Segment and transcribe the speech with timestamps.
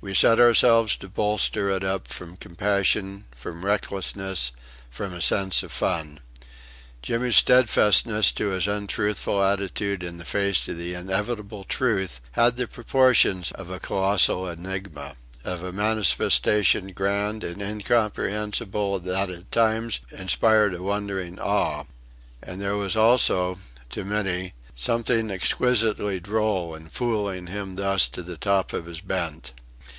[0.00, 4.52] We set ourselves to bolster it up from compassion, from recklessness,
[4.88, 6.20] from a sense of fun.
[7.02, 12.68] Jimmy's steadfastness to his untruthful attitude in the face of the inevitable truth had the
[12.68, 20.74] proportions of a colossal enigma of a manifestation grand and incomprehensible that at times inspired
[20.76, 21.82] a wondering awe;
[22.40, 23.58] and there was also,
[23.90, 29.54] to many, something exquisitely droll in fooling him thus to the top of his bent.